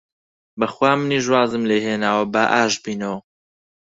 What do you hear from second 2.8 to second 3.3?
بینەوە!